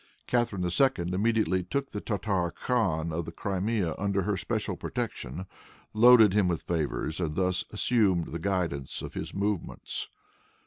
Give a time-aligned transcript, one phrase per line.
[0.25, 1.13] Catharine II.
[1.13, 5.45] immediately took the Tartar khan of the Crimea under her special protection,
[5.93, 10.09] loaded him with favors, and thus assumed the guidance of his movements.